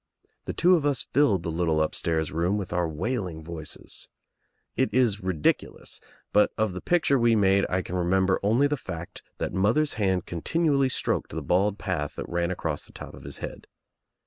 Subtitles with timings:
[0.45, 4.09] The two of us filled the little upstairs room with our wailing voices.
[4.75, 6.01] It is ridiculous,
[6.33, 10.25] but of the picture we made I can remember only the fact that mother's hand
[10.25, 13.67] continually stroked the bald path that ran across the top of his head.